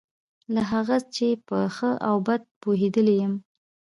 [0.53, 3.33] له هغه چې په ښه او بد پوهېدلی یم.